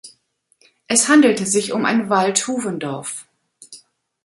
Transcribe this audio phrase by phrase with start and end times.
[0.87, 3.27] Es handelte sich um ein Waldhufendorf.